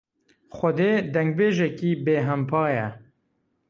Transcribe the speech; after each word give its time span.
Xwedê 0.57 0.91
dengbêjekî 1.13 1.91
bêhempa 2.05 2.63
ye. 2.75 2.87